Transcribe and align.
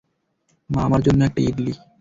মা, 0.69 0.79
আমার 0.83 1.01
জন্য 1.01 1.21
একটা 1.23 1.41
ইডলি। 1.41 1.73